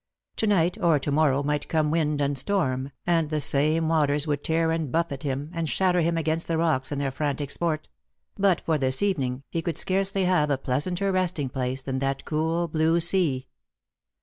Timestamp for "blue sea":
12.67-13.47